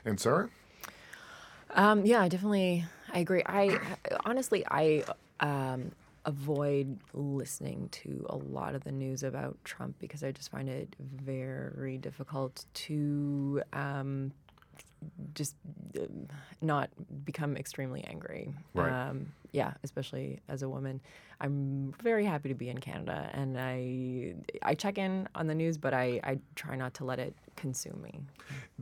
[0.04, 0.50] And Sarah?
[1.74, 3.42] Um, yeah, definitely, I agree.
[3.44, 3.78] I
[4.24, 5.02] honestly, I
[5.40, 5.90] um,
[6.26, 10.94] avoid listening to a lot of the news about Trump because I just find it
[10.98, 14.32] very difficult to um,
[15.34, 15.54] just
[15.98, 16.28] um,
[16.60, 16.90] not
[17.24, 18.52] become extremely angry.
[18.74, 18.90] Right.
[18.90, 21.00] Um, yeah, especially as a woman.
[21.40, 25.78] I'm very happy to be in Canada, and I I check in on the news,
[25.78, 28.20] but I, I try not to let it consume me.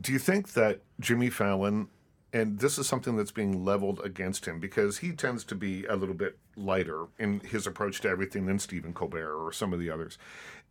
[0.01, 1.89] Do you think that Jimmy Fallon,
[2.33, 5.95] and this is something that's being leveled against him because he tends to be a
[5.95, 9.91] little bit lighter in his approach to everything than Stephen Colbert or some of the
[9.91, 10.17] others,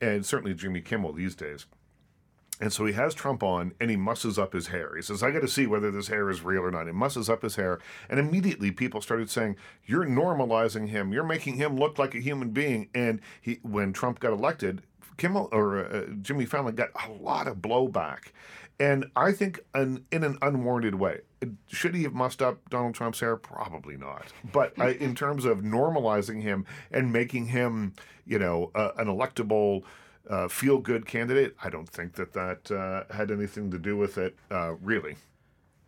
[0.00, 1.66] and certainly Jimmy Kimmel these days.
[2.60, 4.94] And so he has Trump on and he musses up his hair.
[4.94, 6.86] He says, I got to see whether this hair is real or not.
[6.86, 7.80] He musses up his hair.
[8.08, 11.12] And immediately people started saying, You're normalizing him.
[11.12, 12.88] You're making him look like a human being.
[12.94, 14.82] And he, when Trump got elected,
[15.16, 18.30] Kimmel or uh, Jimmy Fallon got a lot of blowback.
[18.78, 21.22] And I think an, in an unwarranted way.
[21.68, 23.36] Should he have mussed up Donald Trump's hair?
[23.36, 24.32] Probably not.
[24.52, 27.94] But I, in terms of normalizing him and making him,
[28.26, 29.82] you know, uh, an electable
[30.28, 31.54] uh, feel good candidate.
[31.62, 35.16] I don't think that that uh, had anything to do with it, uh, really.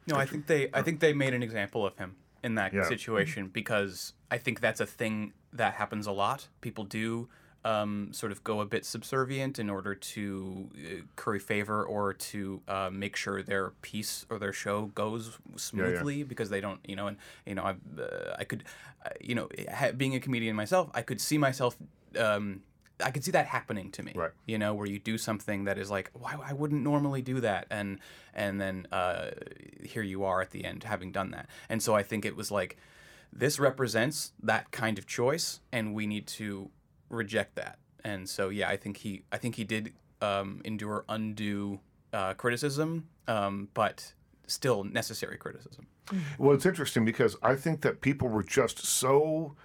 [0.07, 2.83] No, I think they I think they made an example of him in that Yeah.
[2.83, 6.49] situation because I think that's a thing that happens a lot.
[6.61, 7.29] People do
[7.65, 12.61] um, sort of go a bit subservient in order to uh, curry favor or to
[12.69, 17.07] uh, make sure their piece or their show goes smoothly because they don't, you know,
[17.07, 18.65] and you know, I uh, I could,
[19.05, 21.77] uh, you know, ha- being a comedian myself, I could see myself.
[22.19, 22.63] Um,
[23.03, 24.31] I could see that happening to me Right.
[24.47, 27.67] you know where you do something that is like why I wouldn't normally do that
[27.69, 27.99] and
[28.33, 29.31] and then uh,
[29.83, 32.53] here you are at the end having done that and so I think it was
[32.53, 32.77] like
[33.33, 36.71] this represents that kind of choice and we need to
[37.09, 37.79] reject that.
[38.05, 41.81] And so yeah I think he I think he did um, endure undue
[42.13, 44.13] uh, criticism um, but
[44.47, 45.87] still necessary criticism.
[46.39, 49.57] Well, it's interesting because I think that people were just so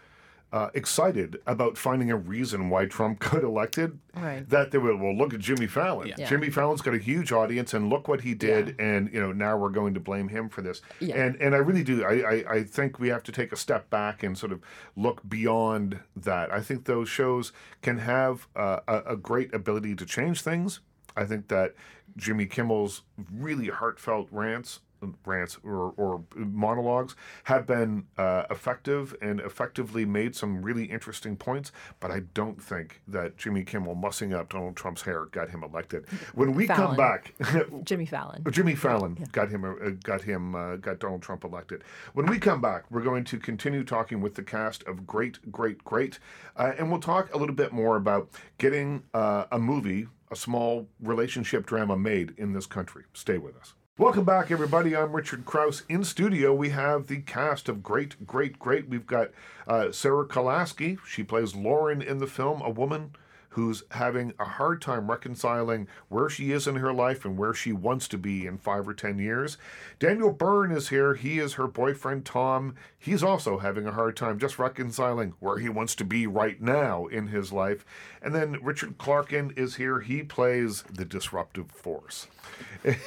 [0.52, 4.48] uh, excited about finding a reason why Trump got elected Right.
[4.50, 6.08] that they were, well, look at Jimmy Fallon.
[6.18, 6.28] Yeah.
[6.28, 9.56] Jimmy Fallon's got a huge audience, and look what he did, and you know now
[9.58, 10.82] we're going to blame him for this.
[11.00, 11.16] Yeah.
[11.16, 12.04] And and I really do.
[12.04, 14.62] I, I I think we have to take a step back and sort of
[14.96, 16.52] look beyond that.
[16.52, 20.80] I think those shows can have uh, a, a great ability to change things.
[21.16, 21.76] I think that
[22.18, 24.80] Jimmy Kimmel's really heartfelt rants
[25.26, 31.72] rants or, or monologues have been uh, effective and effectively made some really interesting points.
[32.00, 36.06] But I don't think that Jimmy Kimmel mussing up Donald Trump's hair got him elected.
[36.34, 37.34] When we come back,
[37.84, 38.44] Jimmy Fallon.
[38.52, 41.84] Jimmy Fallon got him uh, got him uh, got Donald Trump elected.
[42.14, 45.84] When we come back, we're going to continue talking with the cast of Great, Great,
[45.84, 46.20] Great,
[46.56, 50.88] uh, and we'll talk a little bit more about getting uh, a movie, a small
[51.02, 53.04] relationship drama made in this country.
[53.14, 53.74] Stay with us.
[54.00, 54.96] Welcome back, everybody.
[54.96, 55.84] I'm Richard Crouse.
[55.90, 58.88] In studio, we have the cast of Great, Great, Great.
[58.88, 59.32] We've got
[59.68, 61.00] uh, Sarah Kolasky.
[61.06, 63.12] She plays Lauren in the film, a woman
[63.50, 67.72] who's having a hard time reconciling where she is in her life and where she
[67.72, 69.58] wants to be in five or ten years.
[70.00, 71.16] Daniel Beirne is here.
[71.16, 72.76] He is her boyfriend, Tom.
[72.98, 77.08] He's also having a hard time just reconciling where he wants to be right now
[77.08, 77.86] in his life.
[78.22, 80.02] And then Richard Clarkin is here.
[80.02, 82.28] He plays the disruptive force.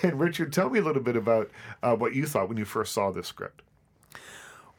[0.02, 1.50] And Richard, tell me a little bit about
[1.82, 3.62] uh, what you thought when you first saw this script.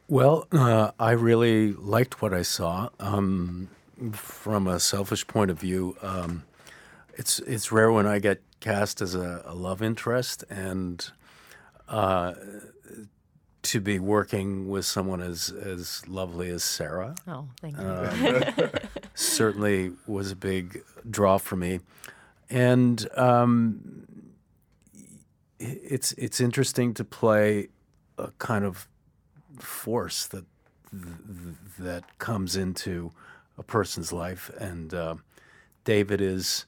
[0.08, 2.90] Well, uh, I really liked what I saw.
[3.00, 3.70] Um,
[4.12, 6.44] from a selfish point of view, um,
[7.14, 11.10] it's it's rare when I get cast as a, a love interest, and
[11.88, 12.34] uh,
[13.62, 18.70] to be working with someone as as lovely as Sarah Oh, thank you.
[19.14, 21.80] certainly was a big draw for me,
[22.50, 24.06] and um,
[25.58, 27.68] it's it's interesting to play
[28.18, 28.88] a kind of
[29.58, 30.44] force that
[31.78, 33.12] that comes into
[33.58, 35.16] a person's life, and uh,
[35.84, 36.66] David is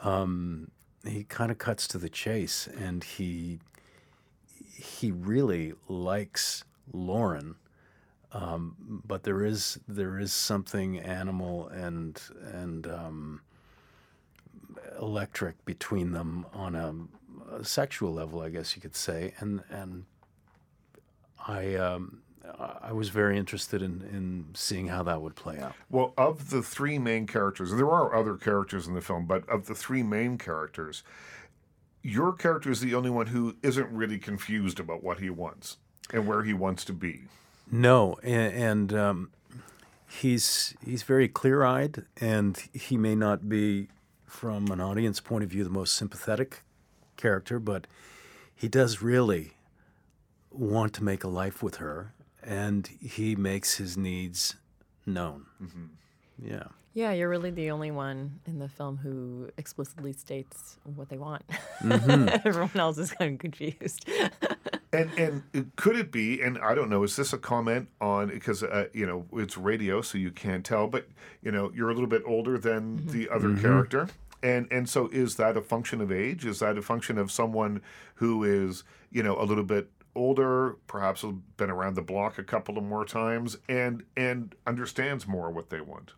[0.00, 0.70] um,
[1.04, 3.58] he kind of cuts to the chase, and he
[4.56, 7.56] he really likes Lauren
[8.32, 12.20] um, but there is there is something animal and
[12.52, 13.40] and um,
[15.00, 16.94] electric between them on a,
[17.54, 20.04] a sexual level, I guess you could say, and and
[21.46, 22.20] I um,
[22.80, 25.74] I was very interested in in seeing how that would play out.
[25.90, 29.48] Well, of the three main characters, and there are other characters in the film, but
[29.48, 31.02] of the three main characters,
[32.02, 35.78] your character is the only one who isn't really confused about what he wants
[36.12, 37.22] and where he wants to be.
[37.70, 39.30] No, and, and um,
[40.08, 43.88] he's he's very clear-eyed, and he may not be,
[44.24, 46.62] from an audience point of view, the most sympathetic
[47.16, 47.86] character, but
[48.54, 49.54] he does really
[50.50, 52.12] want to make a life with her,
[52.46, 54.56] and he makes his needs
[55.04, 55.46] known.
[56.38, 56.64] Yeah.
[56.94, 61.42] Yeah, you're really the only one in the film who explicitly states what they want.
[61.82, 62.28] Mm-hmm.
[62.46, 64.08] Everyone else is kind of confused.
[64.92, 66.40] And and could it be?
[66.40, 67.02] And I don't know.
[67.02, 70.86] Is this a comment on because uh, you know it's radio, so you can't tell.
[70.86, 71.08] But
[71.42, 74.08] you know you're a little bit older than the other character,
[74.42, 76.46] and and so is that a function of age?
[76.46, 77.82] Is that a function of someone
[78.14, 82.44] who is you know a little bit older, perhaps has been around the block a
[82.44, 86.12] couple of more times, and and understands more what they want?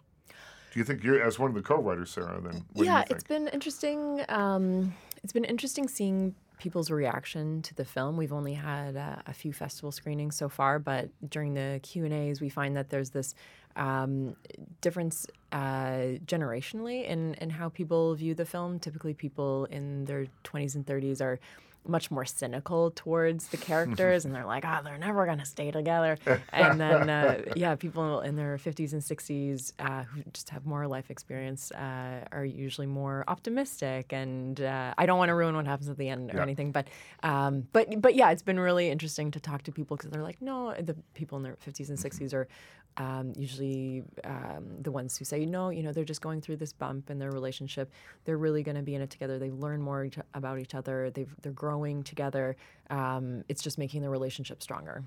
[0.72, 2.40] Do you think you're as one of the co-writers, Sarah?
[2.40, 3.10] Then what yeah, do you think?
[3.10, 4.24] it's been interesting.
[4.28, 8.16] Um, it's been interesting seeing people's reaction to the film.
[8.16, 12.12] We've only had uh, a few festival screenings so far, but during the Q and
[12.12, 13.34] A's, we find that there's this
[13.76, 14.36] um,
[14.80, 18.78] difference uh, generationally in in how people view the film.
[18.78, 21.38] Typically, people in their 20s and 30s are
[21.86, 25.70] much more cynical towards the characters and they're like oh they're never going to stay
[25.70, 26.18] together.
[26.52, 30.86] And then uh, yeah people in their 50s and 60s uh, who just have more
[30.86, 35.66] life experience uh, are usually more optimistic and uh, i don't want to ruin what
[35.66, 36.42] happens at the end or Yeah.
[36.42, 36.88] anything but
[37.22, 40.42] um, but but yeah it's been really interesting to talk to people because they're like
[40.42, 42.48] no the people in their 50s and 60s are
[42.96, 46.72] um, usually um, the ones who say no you know they're just going through this
[46.72, 47.92] bump in their relationship.
[48.24, 49.38] They're really going to be in it together.
[49.38, 51.10] They learn more each, about each other.
[51.10, 51.67] They've, they're growing
[52.02, 52.56] together
[52.90, 55.02] um, it's just making the relationship stronger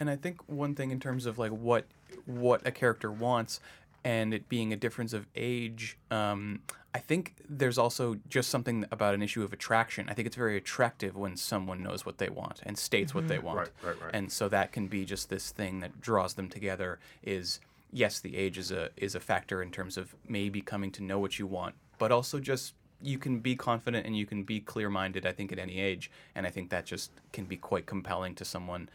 [0.00, 1.84] And I think one thing in terms of like what
[2.24, 3.60] what a character wants,
[4.02, 6.62] and it being a difference of age, um,
[6.94, 10.08] I think there's also just something about an issue of attraction.
[10.08, 13.38] I think it's very attractive when someone knows what they want and states what they
[13.38, 13.58] want.
[13.58, 14.10] Right, right, right.
[14.14, 16.98] And so that can be just this thing that draws them together.
[17.22, 17.60] Is
[17.92, 21.18] yes, the age is a is a factor in terms of maybe coming to know
[21.18, 24.90] what you want, but also just you can be confident and you can be clear
[24.90, 25.26] minded.
[25.26, 28.44] I think at any age, and I think that just can be quite compelling to
[28.44, 28.88] someone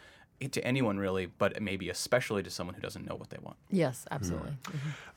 [0.52, 3.58] to anyone really, but maybe especially to someone who doesn't know what they want.
[3.71, 4.52] Yes, absolutely.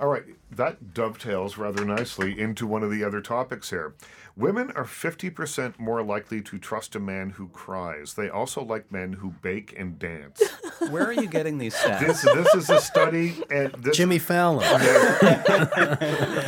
[0.01, 3.95] All right, that dovetails rather nicely into one of the other topics here.
[4.37, 8.15] Women are 50% more likely to trust a man who cries.
[8.15, 10.41] They also like men who bake and dance.
[10.91, 12.01] Where are you getting these stats?
[12.01, 14.61] this, this is a study, and this, Jimmy Fallon.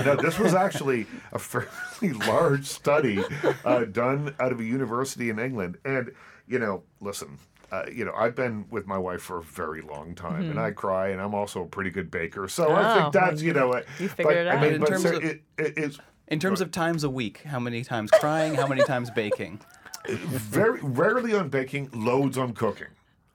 [0.04, 3.24] no, this was actually a fairly large study
[3.64, 5.78] uh, done out of a university in England.
[5.84, 6.12] And,
[6.46, 7.38] you know, listen,
[7.72, 10.70] uh, you know, I've been with my wife for a very long time, and I
[10.72, 12.48] cry, and I'm also a pretty good baker.
[12.48, 14.62] So I Oh, think that's, you know, you but, figured it I out.
[14.62, 17.42] mean, In but terms so of- it, it, it's In terms of times a week,
[17.42, 19.60] how many times crying, how many times baking?
[20.08, 22.86] very rarely on baking, loads on cooking.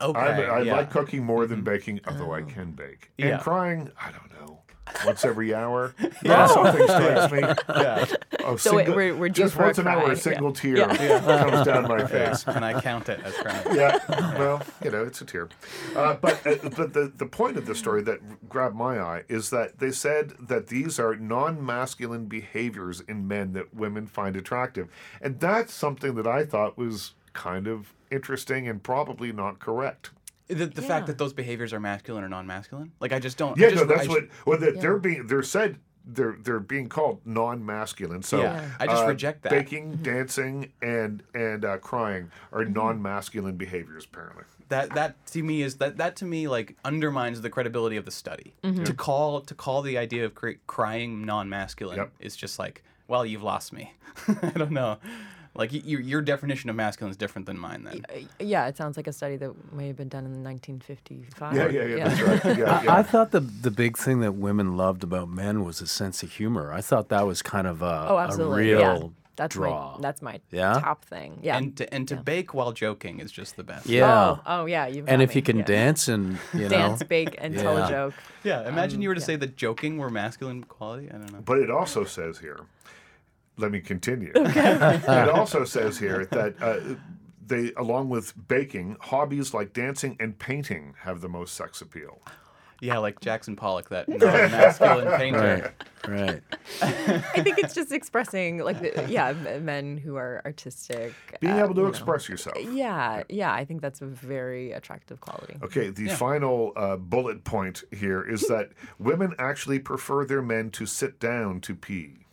[0.01, 0.75] Okay, I'm, I yeah.
[0.75, 3.11] like cooking more than baking, although I can bake.
[3.17, 3.37] And Yeah.
[3.39, 4.61] crying, I don't know.
[5.05, 6.47] Once every hour, yeah.
[6.47, 7.39] something strikes me.
[7.69, 8.05] Yeah.
[8.45, 10.87] A So single- we're- we're just for a once an hour, a single Yeah.
[10.87, 11.19] tear Yeah.
[11.49, 12.45] comes down my face.
[12.47, 13.75] and I count it as crying.
[13.75, 13.99] yeah,
[14.37, 15.49] well, you know, it's a tear.
[15.95, 19.49] Uh, but uh, but the, the point of the story that grabbed my eye is
[19.49, 24.87] that they said that these are non masculine behaviors in men that women find attractive.
[25.21, 30.11] And that's something that I thought was kind of interesting and probably not correct.
[30.47, 30.87] The, the Yeah.
[30.87, 33.57] fact that those behaviors are masculine or non-masculine, like I just don't.
[33.59, 34.23] I Yeah, just, no, that's I, what.
[34.45, 38.21] Well, they're, they're being they're said they're they're being called non-masculine.
[38.21, 39.49] So Yeah, I just uh, reject that.
[39.51, 44.05] Baking, dancing, and and uh, crying are non-masculine behaviors.
[44.05, 48.05] Apparently, that that to me is that that to me like undermines the credibility of
[48.05, 48.53] the study.
[48.63, 48.83] Mm-hmm.
[48.83, 52.11] To call to call the idea of cre- crying non-masculine Yep.
[52.19, 53.93] is just like, well, you've lost me.
[54.43, 54.97] I don't know.
[55.55, 57.83] Like your your definition of masculine is different than mine.
[57.85, 61.55] Then Uh, Yeah, it sounds like a study that may have been done in 1955.
[61.55, 62.57] yeah, yeah, yeah, that's right.
[62.57, 62.95] Yeah, yeah.
[62.95, 66.31] I thought the the big thing that women loved about men was a sense of
[66.33, 66.73] humor.
[66.73, 68.63] I thought that was kind of a, Oh, a absolutely.
[68.63, 69.07] real yeah.
[69.37, 69.95] That's draw.
[69.95, 70.79] my that's my Yeah?
[70.79, 71.39] top thing.
[71.41, 71.57] Yeah.
[71.57, 73.85] and to, and to bake while joking is just the best.
[73.85, 74.05] yeah.
[74.13, 74.87] Oh, oh yeah.
[74.87, 75.63] You've and got if you can yeah.
[75.65, 78.13] dance and you know dance, bake, and tell a joke.
[78.45, 78.67] Yeah.
[78.67, 79.25] Imagine you were to yeah.
[79.25, 81.09] say that joking were masculine quality.
[81.09, 81.41] I don't know.
[81.43, 82.61] But it also says here,
[83.57, 84.31] let me continue.
[84.35, 86.95] it also says here that uh,
[87.45, 92.21] they, along with baking, hobbies like dancing and painting have the most sex appeal.
[92.81, 95.73] Yeah, like Jackson Pollock, that non-masculine painter.
[96.07, 96.43] right, right.
[96.81, 99.31] I think it's just expressing like the, yeah,
[99.61, 101.13] men who are artistic.
[101.39, 101.89] Being uh, able to you know.
[101.89, 102.57] express yourself.
[102.59, 103.53] Yeah, yeah.
[103.53, 105.57] I think that's a very attractive quality.
[105.63, 110.85] Okay, the final uh, bullet point here is that women actually prefer their men to
[110.85, 112.24] sit down to pee.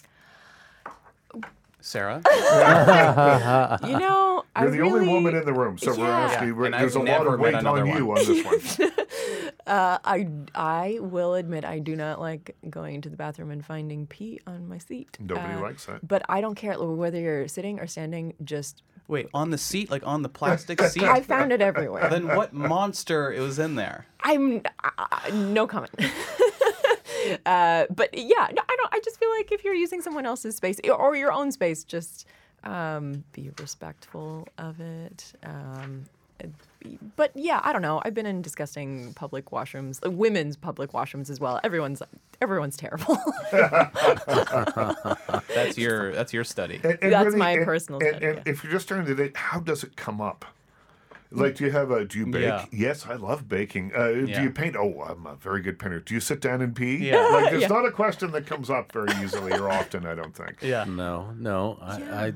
[1.82, 2.22] Sarah.
[3.82, 6.48] You know, You're the really, only woman in the room, so we're asking.
[6.48, 8.18] Yeah, we're- there's I've a lot of weight on you one.
[8.18, 8.44] on this
[8.78, 8.90] one.
[9.64, 10.26] Uh, I
[10.56, 14.66] I will admit I do not like going to the bathroom and finding pee on
[14.68, 15.16] my seat.
[15.20, 16.06] Nobody Uh, likes that.
[16.06, 18.34] But I don't care whether you're sitting or standing.
[18.42, 21.04] Just Wait, on the seat, like on the plastic seat.
[21.04, 22.08] I found it everywhere.
[22.10, 24.06] then what monster it was in there?
[24.24, 24.62] I'm
[24.98, 25.92] uh, no comment.
[27.46, 28.94] Uh, but yeah, no, I don't.
[28.94, 32.26] I just feel like if you're using someone else's space or your own space, just
[32.64, 35.32] um, be respectful of it.
[35.44, 36.04] Um,
[37.16, 38.02] but yeah, I don't know.
[38.04, 41.60] I've been in disgusting public washrooms, like women's public washrooms as well.
[41.62, 42.02] Everyone's
[42.40, 43.16] everyone's terrible.
[45.54, 46.80] That's your that's your study.
[46.82, 48.42] And- and That's my personal And, study, and yeah.
[48.46, 50.44] if you're just starting to date, how does it come up?
[51.34, 52.04] Like, do you have a?
[52.04, 52.42] Do you bake?
[52.42, 52.66] Yeah.
[52.70, 53.92] Yes, I love baking.
[53.94, 54.76] Uh, Do you paint?
[54.76, 56.00] Oh, I'm a very good painter.
[56.00, 56.96] Do you sit down and pee?
[57.08, 57.26] Yeah.
[57.28, 57.68] Like, there's Yeah.
[57.68, 60.06] not a question that comes up very easily or often.
[60.06, 60.58] I don't think.
[60.62, 60.84] Yeah.
[60.84, 61.78] No, no.
[61.80, 61.94] I,
[62.26, 62.32] I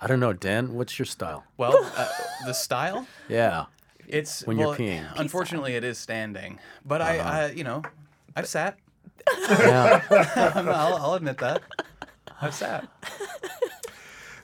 [0.00, 1.44] I don't know, Dan, what's your style?
[1.56, 2.08] Well, uh,
[2.44, 3.06] the style.
[3.28, 3.64] Yeah.
[4.06, 5.04] It's When you're peeing.
[5.16, 7.82] Unfortunately, it is standing, but I, I, you know,
[8.36, 8.76] I've sat.
[9.48, 10.02] Yeah.
[10.66, 11.62] I'll, I'll admit that.
[12.40, 12.86] I've sat.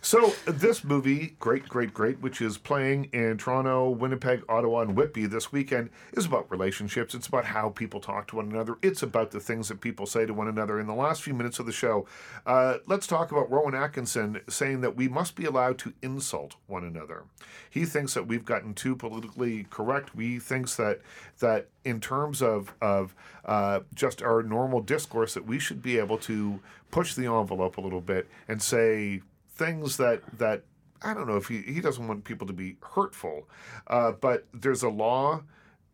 [0.05, 5.27] So this movie, Great, Great, Great, which is playing in Toronto, Winnipeg, Ottawa, and Whitby
[5.27, 7.15] this weekend, is about relationships.
[7.15, 8.75] It's about how people talk to one another.
[8.83, 10.81] It's about the things that people say to one another.
[10.81, 12.05] In the last few minutes of the show,
[12.47, 16.83] uh, let's talk about Rowan Atkinson saying that we must be allowed to insult one
[16.83, 17.23] another.
[17.71, 20.11] He thinks that we've gotten too politically correct.
[20.19, 21.01] He thinks that
[21.39, 26.19] that in terms of of uh, just our normal discourse, that we should be able
[26.19, 26.59] to
[26.91, 29.23] push the envelope a little bit and say
[29.55, 30.65] things that that
[31.03, 33.49] I don't know if he, he doesn't want people to be hurtful,
[33.89, 35.43] uh, but there's a law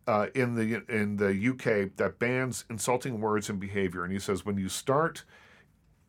[0.06, 4.44] uh, in the in the UK that bans insulting words and behavior, and he says
[4.44, 5.24] when you start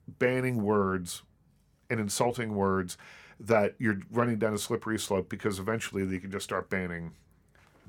[0.07, 1.23] banning words
[1.89, 2.97] and insulting words,
[3.39, 7.11] that you're running down a slippery slope because eventually they can just start banning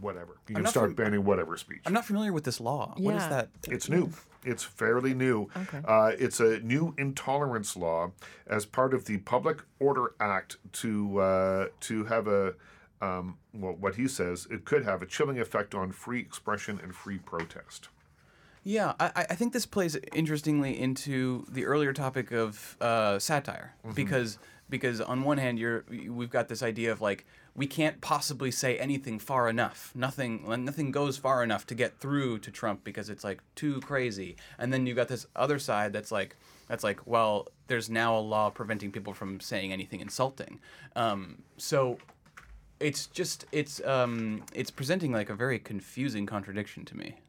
[0.01, 0.37] whatever.
[0.49, 1.81] You can start fam- banning whatever speech.
[1.87, 2.95] I'm not familiar with this law.
[2.97, 3.51] What is that?
[3.69, 4.11] It's new.
[4.45, 5.49] It's fairly new.
[5.57, 5.81] Okay.
[5.85, 8.13] Uh, it's a new intolerance law
[8.47, 12.55] as part of the Public Order Act to uh, to have a
[13.03, 16.95] um, well, what he says, it could have a chilling effect on free expression and
[16.95, 17.89] free protest.
[18.63, 24.39] Yeah, I, I think this plays interestingly into the earlier topic of uh, satire because
[24.69, 27.25] because on one hand you're we've got this idea of like
[27.55, 29.93] we can't possibly say anything far enough.
[29.95, 34.37] Nothing nothing goes far enough to get through to Trump because it's like too crazy.
[34.59, 36.37] And then you got this other side that's like
[36.69, 40.61] that's like well there's now a law preventing people from saying anything insulting.
[40.97, 41.99] Um, so
[42.79, 47.21] it's just it's um, it's presenting like a very confusing contradiction to me,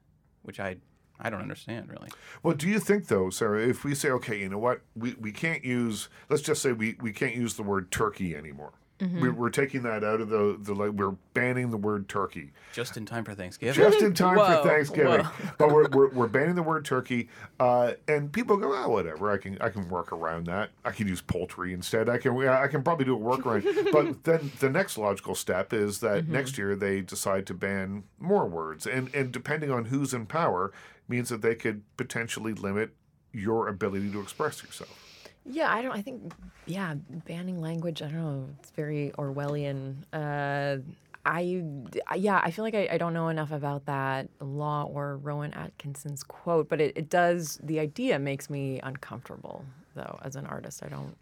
[0.43, 0.78] which I
[1.19, 2.09] I don't understand really.
[2.41, 5.32] Well, do you think though, Sarah, if we say, okay, you know what, we, we
[5.32, 8.74] can't use, let's just say we, we can't use the word turkey anymore.
[9.01, 9.19] Mm-hmm.
[9.19, 12.51] We, we're taking that out of the, the, like, we're banning the word turkey.
[12.71, 13.73] Just in time for Thanksgiving.
[13.73, 15.51] Just in time Whoa, for Thanksgiving, whoa.
[15.57, 17.27] but we're, we're, we're banning the word turkey,
[17.59, 19.31] uh, and people go, oh, whatever.
[19.31, 20.69] I can I can work around that.
[20.85, 22.09] I can use poultry instead.
[22.09, 23.91] I can I can probably do a workaround.
[23.91, 26.33] but then the next logical step is that mm-hmm.
[26.33, 30.71] next year they decide to ban more words, and and depending on who's in power,
[31.07, 32.91] means that they could potentially limit
[33.33, 35.11] your ability to express yourself.
[35.45, 35.91] Yeah, I don't.
[35.91, 36.33] I think,
[36.65, 36.93] yeah,
[37.27, 38.01] banning language.
[38.01, 38.47] I don't know.
[38.59, 39.95] It's very Orwellian.
[40.13, 40.77] Uh,
[41.25, 41.63] I,
[42.07, 45.53] I- yeah, I feel like I, I don't know enough about that law or Rowan
[45.53, 47.59] Atkinson's quote, but it, it does.
[47.63, 49.65] The idea makes me uncomfortable,
[49.95, 50.19] though.
[50.23, 51.15] As an artist, I don't.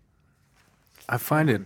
[1.08, 1.62] I find it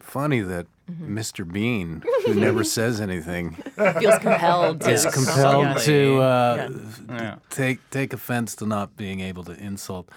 [0.00, 1.50] funny that Mr.
[1.50, 3.52] Bean, who never says anything,
[4.00, 4.80] Feels compelled.
[4.82, 5.74] To is compelled Yeah.
[5.74, 6.70] to uh,
[7.08, 7.34] Yeah.
[7.50, 10.08] take take offense to not being able to insult.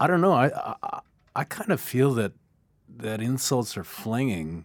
[0.00, 0.32] I don't know.
[0.32, 0.50] I
[0.82, 1.00] I,
[1.36, 2.32] I kind of feel that
[2.98, 4.64] that insults are flinging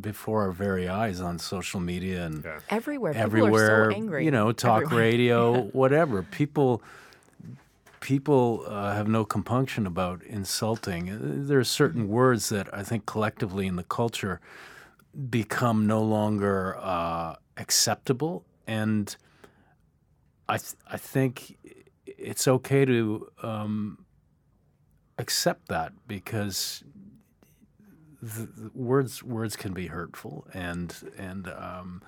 [0.00, 2.58] before our very eyes on social media and Yeah.
[2.70, 3.86] Everywhere, people everywhere.
[3.88, 4.24] are so angry.
[4.24, 5.04] You know, talk Everywhere.
[5.10, 6.22] radio, whatever.
[6.22, 6.82] People
[8.00, 11.46] people uh, have no compunction about insulting.
[11.46, 14.40] There are certain words that I think collectively in the culture
[15.30, 19.14] become no longer uh, acceptable, and
[20.48, 21.56] I th- I think
[22.06, 24.03] it's okay to um,
[25.18, 26.82] accept that because
[28.22, 32.02] the, the words words can be hurtful and and um,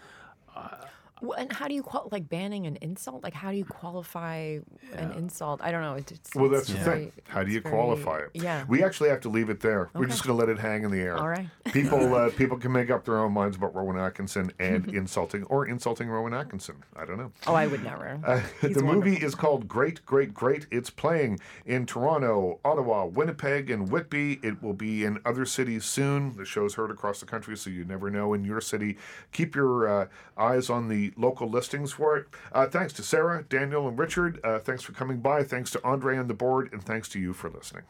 [1.22, 3.22] Well, and how do you qual- like banning an insult?
[3.22, 4.58] Like, how do you qualify
[4.94, 5.60] an insult?
[5.62, 5.94] I don't know.
[5.94, 7.12] It, it's, Well, that's the thing.
[7.28, 8.30] How do you very- qualify it?
[8.34, 8.64] Yeah.
[8.68, 9.88] We actually have to leave it there.
[9.94, 11.16] We're just going to let it hang in the air.
[11.16, 11.48] All right.
[11.72, 15.66] People, uh, people can make up their own minds about Rowan Atkinson and insulting or
[15.66, 16.76] insulting Rowan Atkinson.
[16.94, 17.32] I don't know.
[17.46, 18.20] oh, I would never.
[18.24, 20.66] Uh, the movie is called Great, Great, Great.
[20.70, 24.38] It's playing in Toronto, Ottawa, Winnipeg, and Whitby.
[24.42, 26.36] It will be in other cities soon.
[26.36, 28.96] The show's heard across the country, so you never know in your city.
[29.32, 30.06] Keep your uh,
[30.38, 32.26] eyes on the local listings for it.
[32.52, 34.40] Uh, thanks to Sarah, Daniel, and Richard.
[34.42, 35.42] Uh, thanks for coming by.
[35.42, 37.84] Thanks to Andre and the board, and thanks to you for listening.